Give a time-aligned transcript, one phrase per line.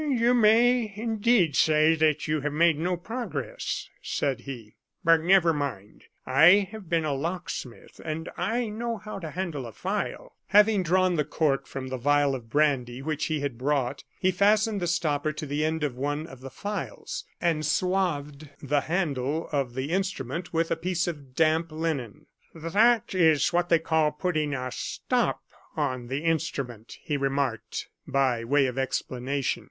[0.03, 6.05] "You may indeed say that you have made no progress," said he; "but, never mind,
[6.25, 11.17] I have been a locksmith, and I know how to handle a file." Having drawn
[11.17, 15.31] the cork from the vial of brandy which he had brought, he fastened the stopper
[15.33, 20.51] to the end of one of the files, and swathed the handle of the instrument
[20.51, 22.25] with a piece of damp linen.
[22.55, 25.43] "That is what they call putting a stop
[25.77, 29.59] on the instrument," he remarked, by way of explanation.